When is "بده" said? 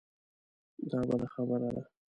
1.07-1.27